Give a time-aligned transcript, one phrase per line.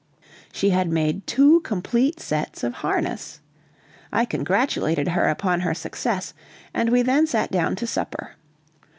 [0.51, 3.39] She had made two complete sets of harness.
[4.11, 6.33] I congratulated her upon her success,
[6.73, 8.33] and we then sat down to supper.